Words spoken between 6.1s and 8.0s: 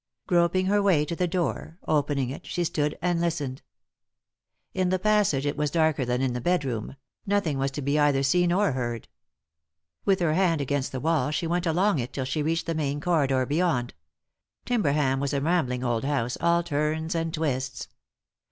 in the bed room; nothing was to be